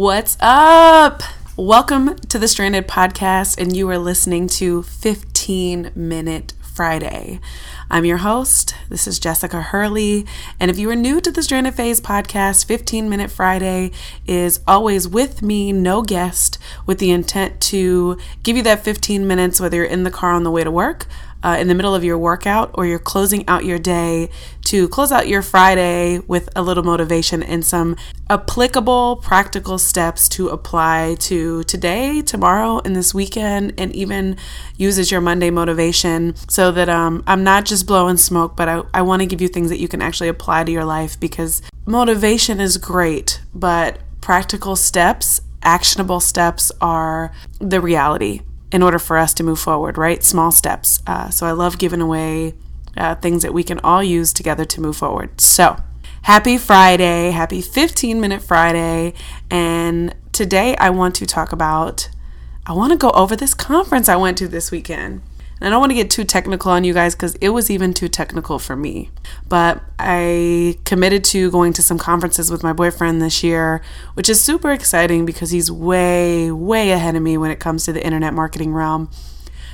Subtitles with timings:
[0.00, 1.22] What's up?
[1.58, 7.38] Welcome to the Stranded Podcast, and you are listening to 15 Minute Friday.
[7.90, 8.74] I'm your host.
[8.88, 10.24] This is Jessica Hurley.
[10.58, 13.90] And if you are new to the Stranded Phase podcast, 15 Minute Friday
[14.26, 19.60] is always with me, no guest, with the intent to give you that 15 minutes,
[19.60, 21.08] whether you're in the car on the way to work,
[21.42, 24.28] uh, in the middle of your workout, or you're closing out your day
[24.64, 27.96] to close out your Friday with a little motivation and some
[28.28, 34.36] applicable, practical steps to apply to today, tomorrow, and this weekend, and even
[34.76, 38.82] use as your Monday motivation so that um, I'm not just blowing smoke, but I,
[38.94, 41.62] I want to give you things that you can actually apply to your life because
[41.86, 49.34] motivation is great, but practical steps, actionable steps are the reality in order for us
[49.34, 50.22] to move forward, right?
[50.22, 51.00] Small steps.
[51.06, 52.54] Uh, so I love giving away
[52.96, 55.40] uh, things that we can all use together to move forward.
[55.40, 55.76] So
[56.22, 59.14] happy Friday, happy 15 minute Friday.
[59.50, 62.08] And today I want to talk about,
[62.66, 65.22] I want to go over this conference I went to this weekend.
[65.60, 67.92] And I don't want to get too technical on you guys because it was even
[67.92, 69.10] too technical for me.
[69.46, 73.82] But I committed to going to some conferences with my boyfriend this year,
[74.14, 77.92] which is super exciting because he's way, way ahead of me when it comes to
[77.92, 79.10] the internet marketing realm.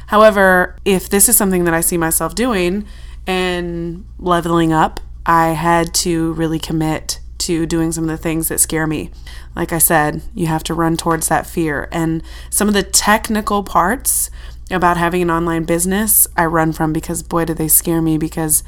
[0.09, 2.87] However, if this is something that I see myself doing
[3.27, 8.59] and leveling up, I had to really commit to doing some of the things that
[8.59, 9.11] scare me.
[9.55, 11.89] Like I said, you have to run towards that fear.
[11.93, 14.31] And some of the technical parts
[14.71, 18.63] about having an online business, I run from because boy, do they scare me because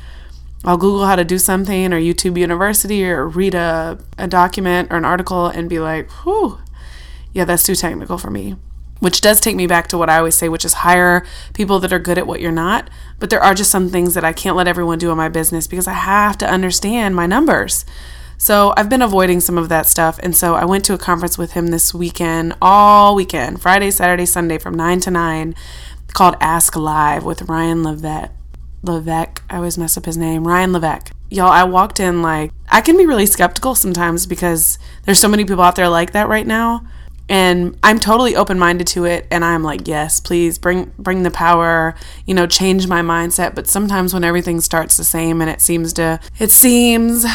[0.65, 4.97] I'll Google how to do something or YouTube University or read a, a document or
[4.97, 6.59] an article and be like, whew,
[7.33, 8.57] yeah, that's too technical for me.
[9.01, 11.93] Which does take me back to what I always say, which is hire people that
[11.93, 12.91] are good at what you're not.
[13.21, 15.69] But there are just some things that I can't let everyone do in my business
[15.69, 17.85] because I have to understand my numbers.
[18.38, 20.21] So I've been avoiding some of that stuff.
[20.22, 24.26] And so I went to a conference with him this weekend, all weekend, Friday, Saturday,
[24.26, 25.54] Sunday from 9 to 9
[26.15, 28.31] called Ask Live with Ryan Levesque.
[28.82, 30.47] Levesque, I always mess up his name.
[30.47, 31.12] Ryan Levesque.
[31.31, 35.44] Y'all, I walked in like I can be really skeptical sometimes because there's so many
[35.44, 36.87] people out there like that right now.
[37.28, 41.94] And I'm totally open-minded to it and I'm like, yes, please bring bring the power,
[42.25, 45.93] you know, change my mindset, but sometimes when everything starts the same and it seems
[45.94, 47.26] to it seems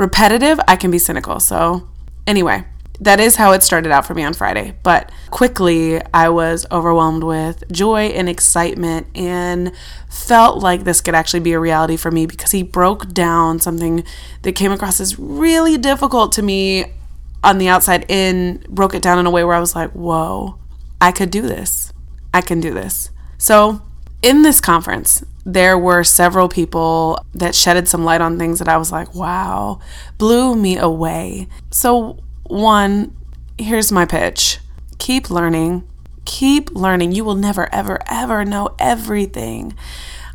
[0.00, 1.38] repetitive, I can be cynical.
[1.40, 1.86] So,
[2.26, 2.64] anyway,
[3.00, 4.74] that is how it started out for me on Friday.
[4.82, 9.72] But quickly, I was overwhelmed with joy and excitement and
[10.08, 14.02] felt like this could actually be a reality for me because he broke down something
[14.42, 16.86] that came across as really difficult to me
[17.44, 20.58] on the outside in, broke it down in a way where I was like, whoa,
[20.98, 21.92] I could do this.
[22.32, 23.10] I can do this.
[23.36, 23.82] So,
[24.22, 28.76] in this conference, there were several people that shedded some light on things that I
[28.76, 29.80] was like, wow,
[30.18, 31.48] blew me away.
[31.70, 33.16] So, one,
[33.58, 34.58] here's my pitch
[34.98, 35.82] keep learning.
[36.26, 37.12] Keep learning.
[37.12, 39.74] You will never, ever, ever know everything.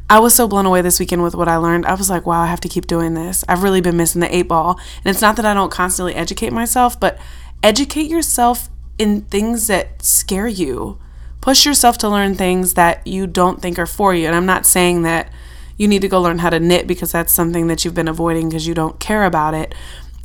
[0.10, 1.86] I was so blown away this weekend with what I learned.
[1.86, 3.44] I was like, wow, I have to keep doing this.
[3.48, 4.80] I've really been missing the eight ball.
[5.04, 7.18] And it's not that I don't constantly educate myself, but
[7.64, 11.00] educate yourself in things that scare you.
[11.46, 14.26] Push yourself to learn things that you don't think are for you.
[14.26, 15.32] And I'm not saying that
[15.78, 18.50] you need to go learn how to knit because that's something that you've been avoiding
[18.50, 19.76] because you don't care about it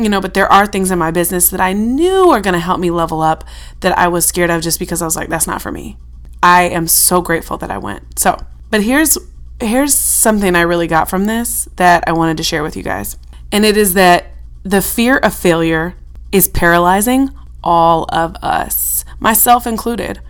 [0.01, 2.61] you know, but there are things in my business that I knew are going to
[2.61, 3.45] help me level up
[3.81, 5.99] that I was scared of just because I was like, that's not for me.
[6.43, 8.19] I am so grateful that I went.
[8.19, 8.39] So,
[8.71, 9.19] but here's
[9.61, 13.19] here's something I really got from this that I wanted to share with you guys.
[13.53, 14.29] And it is that
[14.63, 15.95] the fear of failure
[16.33, 17.29] is paralyzing
[17.63, 20.21] all of us, myself included.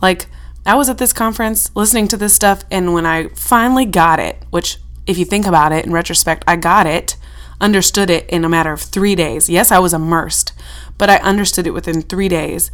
[0.00, 0.26] Like
[0.66, 4.44] I was at this conference listening to this stuff and when I finally got it,
[4.50, 7.16] which if you think about it in retrospect, I got it
[7.60, 9.48] understood it in a matter of three days.
[9.48, 10.52] Yes, I was immersed,
[10.96, 12.70] but I understood it within three days.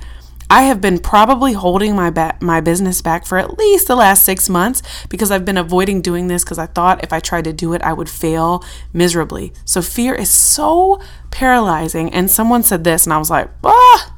[0.50, 4.25] I have been probably holding my ba- my business back for at least the last
[4.25, 7.52] six months because I've been avoiding doing this because I thought if I tried to
[7.52, 9.54] do it, I would fail miserably.
[9.64, 11.00] So fear is so
[11.31, 12.12] paralyzing.
[12.12, 14.14] And someone said this, and I was like, ah,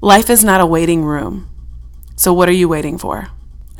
[0.00, 1.48] life is not a waiting room.
[2.22, 3.30] So what are you waiting for?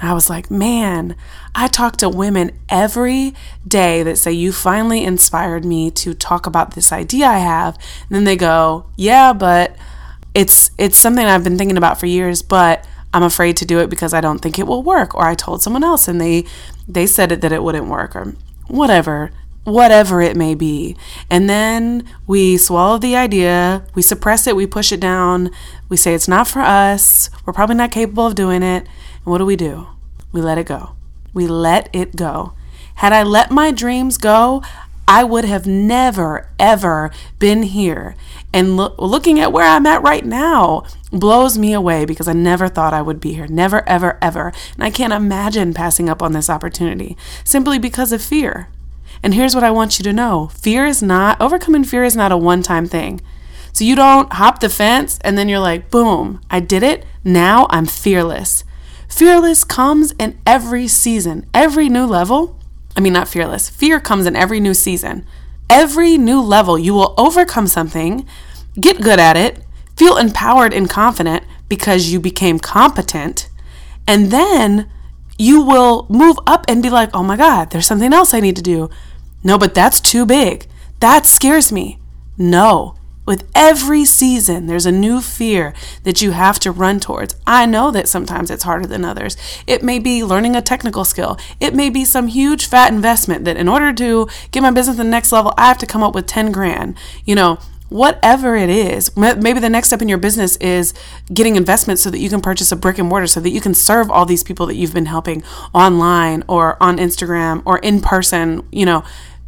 [0.01, 1.15] I was like, man,
[1.55, 3.35] I talk to women every
[3.65, 7.77] day that say, You finally inspired me to talk about this idea I have.
[7.77, 9.77] And then they go, Yeah, but
[10.35, 12.85] it's it's something I've been thinking about for years, but
[13.15, 15.15] I'm afraid to do it because I don't think it will work.
[15.15, 16.45] Or I told someone else and they
[16.89, 18.35] they said it that it wouldn't work or
[18.67, 19.31] whatever
[19.65, 20.97] whatever it may be.
[21.31, 25.51] And then we swallow the idea, we suppress it, we push it down,
[25.89, 28.87] we say it's not for us, we're probably not capable of doing it.
[29.25, 29.87] And what do we do?
[30.33, 30.97] We let it go.
[31.33, 32.55] We let it go.
[32.97, 34.63] Had I let my dreams go,
[35.09, 38.15] I would have never, ever been here.
[38.53, 42.69] And lo- looking at where I'm at right now blows me away because I never
[42.69, 43.47] thought I would be here.
[43.47, 44.53] Never, ever, ever.
[44.75, 48.69] And I can't imagine passing up on this opportunity simply because of fear.
[49.23, 52.33] And here's what I want you to know fear is not, overcoming fear is not
[52.33, 53.21] a one time thing.
[53.73, 57.05] So you don't hop the fence and then you're like, boom, I did it.
[57.25, 58.65] Now I'm fearless.
[59.09, 62.59] Fearless comes in every season, every new level.
[62.97, 63.71] I mean, not fearless.
[63.71, 65.27] Fear comes in every new season.
[65.71, 68.27] Every new level, you will overcome something,
[68.79, 69.61] get good at it,
[69.97, 73.49] feel empowered and confident because you became competent,
[74.07, 74.91] and then
[75.39, 78.57] you will move up and be like, oh my God, there's something else I need
[78.57, 78.91] to do.
[79.43, 80.67] No, but that's too big.
[81.01, 81.99] That scares me.
[82.39, 87.37] No, with every season, there's a new fear that you have to run towards.
[87.47, 89.37] I know that sometimes it's harder than others.
[89.67, 91.39] It may be learning a technical skill.
[91.61, 95.03] It may be some huge fat investment that in order to get my business to
[95.05, 96.97] the next level, I have to come up with 10 grand.
[97.25, 97.59] You know,
[97.93, 99.15] whatever it is.
[99.17, 100.95] Maybe the next step in your business is
[101.33, 103.75] getting investments so that you can purchase a brick and mortar so that you can
[103.75, 105.45] serve all these people that you've been helping
[105.75, 109.05] online or on Instagram or in person, you know,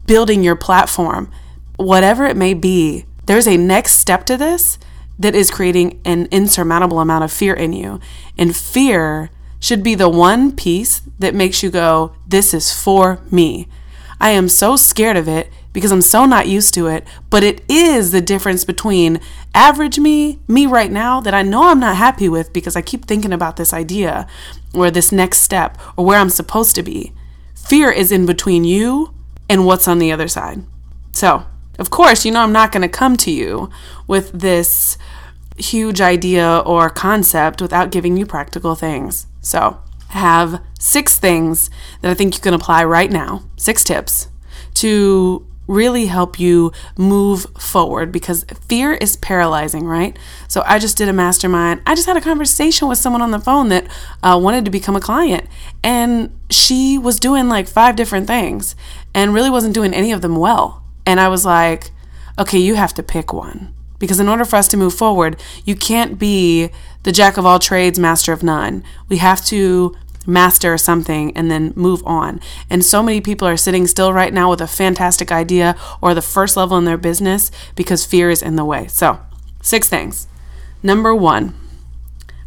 [0.06, 1.30] building your platform.
[1.76, 4.78] Whatever it may be, there's a next step to this
[5.18, 8.00] that is creating an insurmountable amount of fear in you.
[8.36, 9.30] And fear
[9.60, 13.68] should be the one piece that makes you go, This is for me.
[14.20, 17.62] I am so scared of it because I'm so not used to it, but it
[17.68, 19.20] is the difference between
[19.54, 23.06] average me, me right now, that I know I'm not happy with because I keep
[23.06, 24.26] thinking about this idea
[24.72, 27.12] or this next step or where I'm supposed to be.
[27.54, 29.14] Fear is in between you
[29.48, 30.62] and what's on the other side.
[31.12, 31.44] So,
[31.78, 33.70] of course, you know I'm not going to come to you
[34.06, 34.96] with this
[35.56, 39.26] huge idea or concept without giving you practical things.
[39.40, 39.80] So,
[40.10, 41.70] I have six things
[42.00, 44.28] that I think you can apply right now, six tips
[44.74, 50.18] to really help you move forward because fear is paralyzing, right?
[50.48, 51.80] So I just did a mastermind.
[51.86, 53.86] I just had a conversation with someone on the phone that
[54.22, 55.46] uh, wanted to become a client,
[55.82, 58.76] and she was doing like five different things
[59.14, 60.84] and really wasn't doing any of them well.
[61.06, 61.90] And I was like,
[62.38, 63.74] okay, you have to pick one.
[63.98, 66.70] Because in order for us to move forward, you can't be
[67.04, 68.82] the jack of all trades, master of none.
[69.08, 69.94] We have to
[70.26, 72.40] master something and then move on.
[72.70, 76.22] And so many people are sitting still right now with a fantastic idea or the
[76.22, 78.86] first level in their business because fear is in the way.
[78.86, 79.20] So,
[79.62, 80.26] six things.
[80.82, 81.54] Number one,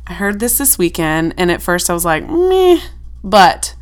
[0.06, 2.80] I heard this this weekend, and at first I was like, meh,
[3.24, 3.76] but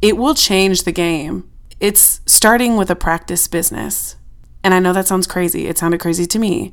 [0.00, 1.48] it will change the game.
[1.80, 4.16] It's starting with a practice business.
[4.62, 5.66] And I know that sounds crazy.
[5.66, 6.72] It sounded crazy to me.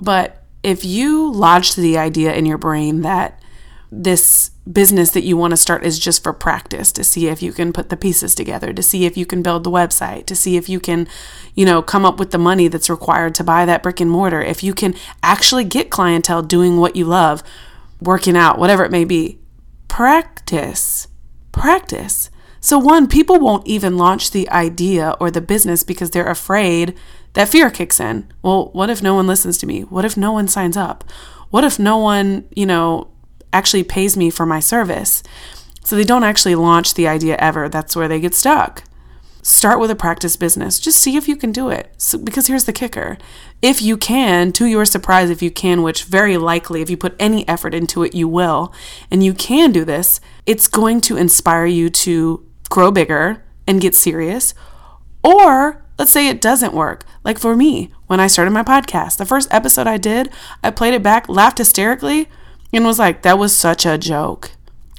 [0.00, 3.41] But if you lodge the idea in your brain that
[3.94, 7.52] this business that you want to start is just for practice to see if you
[7.52, 10.56] can put the pieces together, to see if you can build the website, to see
[10.56, 11.06] if you can,
[11.54, 14.40] you know, come up with the money that's required to buy that brick and mortar,
[14.40, 17.42] if you can actually get clientele doing what you love,
[18.00, 19.38] working out, whatever it may be.
[19.88, 21.06] Practice.
[21.52, 22.30] Practice.
[22.60, 26.96] So, one, people won't even launch the idea or the business because they're afraid
[27.34, 28.32] that fear kicks in.
[28.40, 29.82] Well, what if no one listens to me?
[29.82, 31.04] What if no one signs up?
[31.50, 33.11] What if no one, you know,
[33.52, 35.22] actually pays me for my service?
[35.84, 37.68] So they don't actually launch the idea ever.
[37.68, 38.84] That's where they get stuck.
[39.44, 40.78] Start with a practice business.
[40.78, 41.92] Just see if you can do it.
[41.98, 43.18] So, because here's the kicker.
[43.60, 47.16] If you can, to your surprise, if you can, which very likely, if you put
[47.18, 48.72] any effort into it, you will,
[49.10, 53.96] and you can do this, it's going to inspire you to grow bigger and get
[53.96, 54.54] serious.
[55.24, 57.04] Or let's say it doesn't work.
[57.24, 60.30] Like for me, when I started my podcast, the first episode I did,
[60.62, 62.28] I played it back, laughed hysterically,
[62.72, 64.52] and was like, that was such a joke.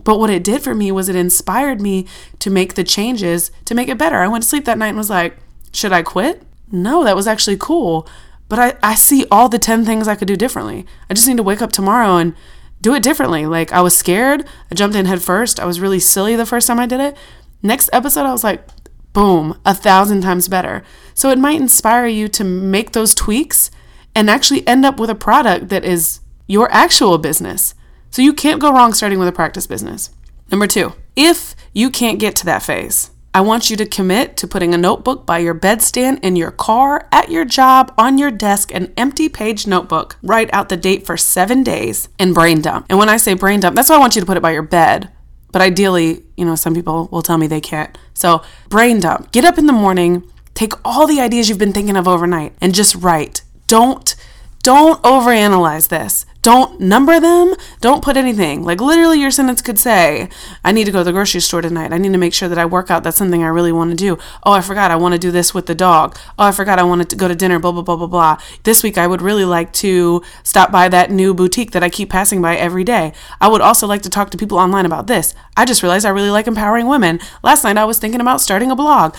[0.03, 2.07] But what it did for me was it inspired me
[2.39, 4.17] to make the changes to make it better.
[4.17, 5.37] I went to sleep that night and was like,
[5.71, 6.43] should I quit?
[6.71, 8.07] No, that was actually cool.
[8.49, 10.85] But I, I see all the 10 things I could do differently.
[11.09, 12.35] I just need to wake up tomorrow and
[12.81, 13.45] do it differently.
[13.45, 14.45] Like I was scared.
[14.69, 15.59] I jumped in head first.
[15.59, 17.17] I was really silly the first time I did it.
[17.61, 18.67] Next episode, I was like,
[19.13, 20.83] boom, a thousand times better.
[21.13, 23.71] So it might inspire you to make those tweaks
[24.13, 27.75] and actually end up with a product that is your actual business.
[28.11, 30.11] So you can't go wrong starting with a practice business.
[30.51, 34.47] Number two, if you can't get to that phase, I want you to commit to
[34.47, 38.71] putting a notebook by your bedstand in your car, at your job, on your desk,
[38.71, 40.17] an empty page notebook.
[40.21, 42.85] Write out the date for seven days and brain dump.
[42.89, 44.51] And when I say brain dump, that's why I want you to put it by
[44.51, 45.11] your bed.
[45.51, 47.97] But ideally, you know, some people will tell me they can't.
[48.13, 49.31] So, brain dump.
[49.31, 52.75] Get up in the morning, take all the ideas you've been thinking of overnight and
[52.75, 53.41] just write.
[53.65, 54.15] Don't
[54.61, 56.25] don't overanalyze this.
[56.43, 57.55] Don't number them.
[57.79, 58.63] Don't put anything.
[58.63, 60.27] Like literally, your sentence could say,
[60.61, 61.93] I need to go to the grocery store tonight.
[61.93, 63.03] I need to make sure that I work out.
[63.03, 64.19] That's something I really want to do.
[64.43, 64.91] Oh, I forgot.
[64.91, 66.17] I want to do this with the dog.
[66.37, 66.79] Oh, I forgot.
[66.79, 67.59] I wanted to go to dinner.
[67.59, 68.37] Blah, blah, blah, blah, blah.
[68.63, 72.09] This week, I would really like to stop by that new boutique that I keep
[72.09, 73.13] passing by every day.
[73.39, 75.33] I would also like to talk to people online about this.
[75.55, 77.21] I just realized I really like empowering women.
[77.41, 79.15] Last night, I was thinking about starting a blog.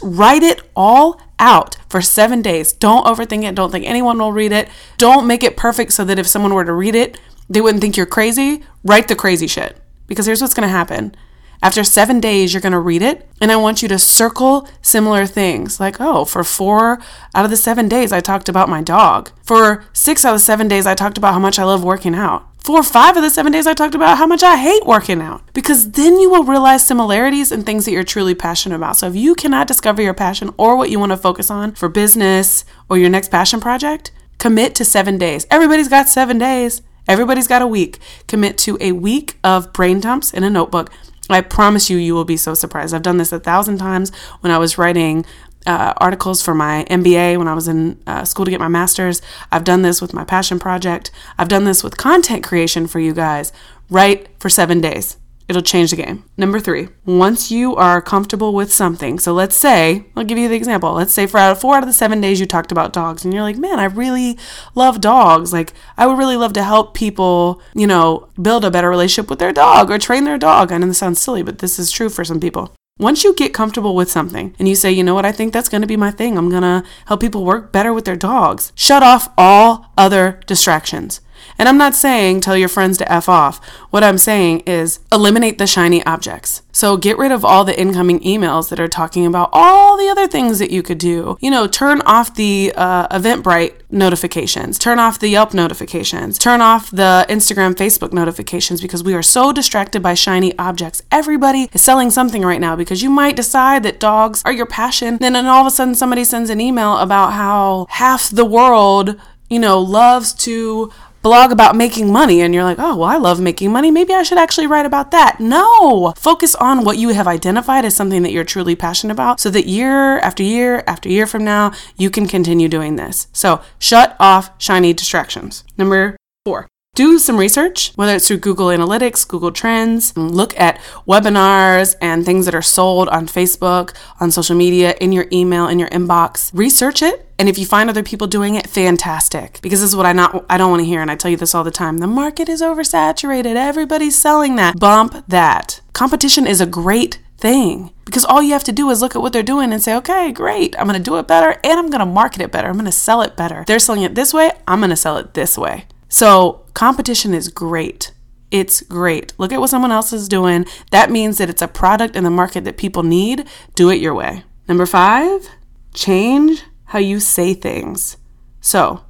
[0.00, 2.72] Write it all out for seven days.
[2.72, 3.54] Don't overthink it.
[3.54, 4.68] Don't think anyone will read it.
[4.96, 7.20] Don't make it perfect so that if someone were to read it,
[7.50, 8.62] they wouldn't think you're crazy.
[8.84, 9.76] Write the crazy shit.
[10.06, 11.14] Because here's what's going to happen.
[11.60, 15.26] After seven days, you're going to read it, and I want you to circle similar
[15.26, 15.80] things.
[15.80, 17.00] Like, oh, for four
[17.34, 19.32] out of the seven days, I talked about my dog.
[19.42, 22.46] For six out of seven days, I talked about how much I love working out.
[22.62, 25.42] For five of the seven days, I talked about how much I hate working out.
[25.52, 28.96] Because then you will realize similarities and things that you're truly passionate about.
[28.96, 31.88] So if you cannot discover your passion or what you want to focus on for
[31.88, 35.46] business or your next passion project, commit to seven days.
[35.50, 36.82] Everybody's got seven days.
[37.06, 37.98] Everybody's got a week.
[38.26, 40.90] Commit to a week of brain dumps in a notebook.
[41.30, 42.94] I promise you, you will be so surprised.
[42.94, 45.26] I've done this a thousand times when I was writing
[45.66, 49.20] uh, articles for my MBA when I was in uh, school to get my master's.
[49.52, 51.10] I've done this with my passion project.
[51.36, 53.52] I've done this with content creation for you guys.
[53.90, 55.16] Write for seven days.
[55.48, 56.24] It'll change the game.
[56.36, 60.54] Number three, once you are comfortable with something, so let's say, I'll give you the
[60.54, 60.92] example.
[60.92, 63.24] Let's say for out of four out of the seven days you talked about dogs,
[63.24, 64.38] and you're like, man, I really
[64.74, 65.50] love dogs.
[65.50, 69.38] Like, I would really love to help people, you know, build a better relationship with
[69.38, 70.70] their dog or train their dog.
[70.70, 72.74] I know this sounds silly, but this is true for some people.
[72.98, 75.68] Once you get comfortable with something and you say, you know what, I think that's
[75.68, 78.72] going to be my thing, I'm going to help people work better with their dogs,
[78.74, 81.20] shut off all other distractions.
[81.56, 83.64] And I'm not saying tell your friends to F off.
[83.90, 86.62] What I'm saying is eliminate the shiny objects.
[86.72, 90.28] So get rid of all the incoming emails that are talking about all the other
[90.28, 91.36] things that you could do.
[91.40, 96.90] You know, turn off the uh, Eventbrite notifications, turn off the Yelp notifications, turn off
[96.90, 101.02] the Instagram, Facebook notifications because we are so distracted by shiny objects.
[101.10, 105.16] Everybody is selling something right now because you might decide that dogs are your passion.
[105.18, 109.58] Then, all of a sudden, somebody sends an email about how half the world, you
[109.58, 113.72] know, loves to blog about making money and you're like, oh, well, I love making
[113.72, 113.90] money.
[113.90, 115.40] Maybe I should actually write about that.
[115.40, 119.50] No, focus on what you have identified as something that you're truly passionate about so
[119.50, 123.28] that year after year after year from now, you can continue doing this.
[123.32, 125.64] So shut off shiny distractions.
[125.76, 126.68] Number four,
[126.98, 132.44] do some research, whether it's through Google Analytics, Google Trends, look at webinars and things
[132.44, 136.50] that are sold on Facebook, on social media, in your email, in your inbox.
[136.52, 137.24] Research it.
[137.38, 139.60] And if you find other people doing it, fantastic.
[139.62, 141.36] Because this is what I not I don't want to hear and I tell you
[141.36, 141.98] this all the time.
[141.98, 143.54] The market is oversaturated.
[143.54, 144.80] Everybody's selling that.
[144.80, 145.80] Bump that.
[145.92, 149.32] Competition is a great thing because all you have to do is look at what
[149.32, 152.00] they're doing and say, okay, great, I'm going to do it better and I'm going
[152.00, 152.66] to market it better.
[152.66, 153.62] I'm going to sell it better.
[153.68, 155.86] They're selling it this way, I'm going to sell it this way.
[156.08, 158.12] So, competition is great.
[158.50, 159.34] It's great.
[159.38, 160.64] Look at what someone else is doing.
[160.90, 163.46] That means that it's a product in the market that people need.
[163.74, 164.44] Do it your way.
[164.66, 165.48] Number five,
[165.92, 168.16] change how you say things.
[168.60, 169.04] So,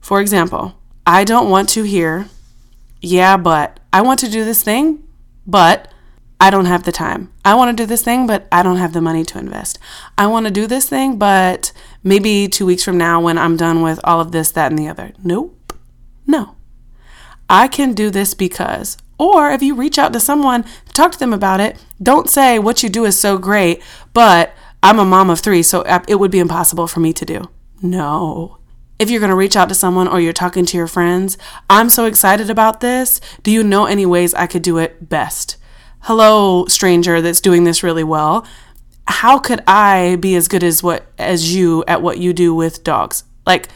[0.00, 0.74] for example,
[1.06, 2.28] I don't want to hear,
[3.00, 5.04] yeah, but I want to do this thing,
[5.46, 5.92] but
[6.40, 7.32] I don't have the time.
[7.44, 9.78] I want to do this thing, but I don't have the money to invest.
[10.16, 13.82] I want to do this thing, but maybe two weeks from now when I'm done
[13.82, 15.12] with all of this, that, and the other.
[15.22, 15.59] Nope.
[16.30, 16.54] No.
[17.48, 18.96] I can do this because.
[19.18, 21.84] Or if you reach out to someone, talk to them about it.
[22.00, 23.82] Don't say what you do is so great,
[24.14, 27.50] but I'm a mom of three, so it would be impossible for me to do.
[27.82, 28.58] No.
[29.00, 31.36] If you're going to reach out to someone or you're talking to your friends,
[31.68, 33.20] I'm so excited about this.
[33.42, 35.56] Do you know any ways I could do it best?
[36.02, 38.46] Hello, stranger that's doing this really well.
[39.08, 42.84] How could I be as good as what as you at what you do with
[42.84, 43.24] dogs?
[43.44, 43.68] Like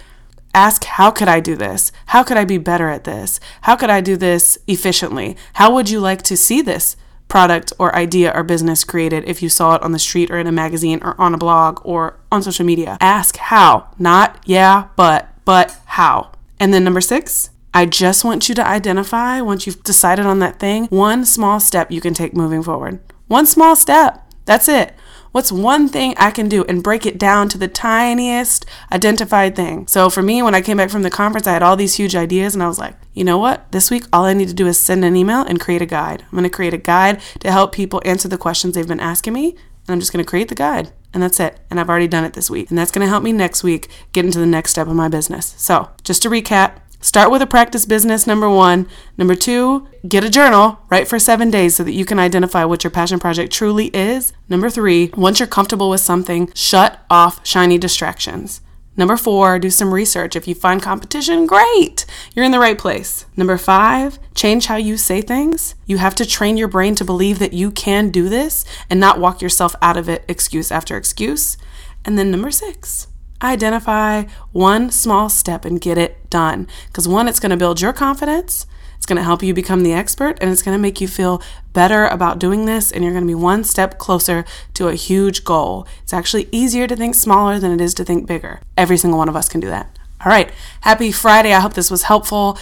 [0.55, 1.93] ask how could I do this?
[2.07, 3.41] How could I be better at this?
[3.63, 5.37] How could I do this efficiently?
[5.55, 6.97] How would you like to see this
[7.29, 10.47] product or idea or business created if you saw it on the street or in
[10.47, 12.97] a magazine or on a blog or on social media?
[13.01, 16.33] Ask how, not yeah, but, but how.
[16.61, 20.61] And then number six, I just want you to identify once you've decided on that
[20.61, 23.01] thing, one small step you can take moving forward.
[23.27, 24.21] One small step.
[24.45, 24.95] That's it.
[25.35, 29.89] What's one thing I can do and break it down to the tiniest identified thing?
[29.89, 32.15] So for me, when I came back from the conference, I had all these huge
[32.15, 33.73] ideas and I was like, you know what?
[33.73, 36.23] This week, all I need to do is send an email and create a guide.
[36.23, 39.33] I'm going to create a guide to help people answer the questions they've been asking
[39.33, 39.57] me.
[39.89, 40.93] And I'm just going to create the guide.
[41.13, 41.59] And that's it.
[41.69, 42.71] And I've already done it this week.
[42.71, 45.09] And that's going to help me next week get into the next step of my
[45.09, 45.57] business.
[45.59, 48.89] So, just to recap, Start with a practice business, number one.
[49.19, 52.83] Number two, get a journal, write for seven days so that you can identify what
[52.83, 54.33] your passion project truly is.
[54.49, 58.63] Number three, once you're comfortable with something, shut off shiny distractions.
[58.97, 60.35] Number four, do some research.
[60.35, 63.27] If you find competition, great, you're in the right place.
[63.37, 65.75] Number five, change how you say things.
[65.85, 69.21] You have to train your brain to believe that you can do this and not
[69.21, 71.59] walk yourself out of it excuse after excuse.
[72.03, 73.09] And then number six,
[73.53, 76.67] identify one small step and get it done.
[76.87, 79.93] Because one, it's going to build your confidence, it's going to help you become the
[79.93, 81.43] expert, and it's going to make you feel
[81.75, 82.91] better about doing this.
[82.91, 85.87] And you're going to be one step closer to a huge goal.
[86.03, 88.61] It's actually easier to think smaller than it is to think bigger.
[88.79, 89.99] Every single one of us can do that.
[90.25, 90.51] All right.
[90.81, 91.53] Happy Friday.
[91.53, 92.59] I hope this was helpful.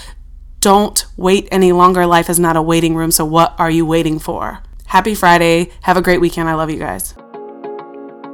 [0.59, 2.07] Don't wait any longer.
[2.07, 3.12] Life is not a waiting room.
[3.12, 4.62] So, what are you waiting for?
[4.87, 5.71] Happy Friday.
[5.83, 6.49] Have a great weekend.
[6.49, 7.15] I love you guys.